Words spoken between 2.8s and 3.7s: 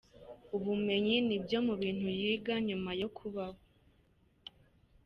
yo kubaho.